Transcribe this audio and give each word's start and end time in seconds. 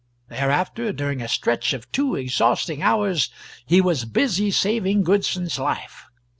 Thereafter, 0.29 0.91
during 0.93 1.21
a 1.21 1.27
stretch 1.27 1.73
of 1.73 1.91
two 1.91 2.15
exhausting 2.15 2.81
hours, 2.81 3.29
he 3.67 3.81
was 3.81 4.05
busy 4.05 4.49
saving 4.49 5.03
Goodson's 5.03 5.59
life. 5.59 6.05